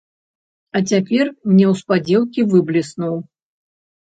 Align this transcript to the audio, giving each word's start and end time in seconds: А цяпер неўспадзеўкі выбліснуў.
А 0.79 0.79
цяпер 0.91 1.25
неўспадзеўкі 1.57 2.47
выбліснуў. 2.55 3.15